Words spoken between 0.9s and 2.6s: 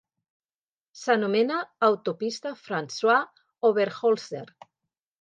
S'anomena "autopista